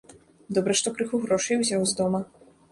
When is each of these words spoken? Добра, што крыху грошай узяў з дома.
Добра, 0.57 0.77
што 0.79 0.87
крыху 0.95 1.21
грошай 1.27 1.61
узяў 1.63 1.87
з 1.95 2.03
дома. 2.03 2.27